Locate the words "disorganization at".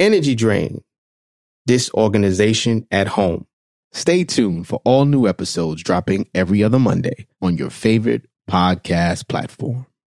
1.68-3.06